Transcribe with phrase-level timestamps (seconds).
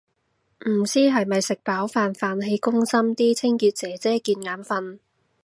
[0.65, 4.97] 唔知係咪食飽飯，飯氣攻心啲清潔姐姐見眼訓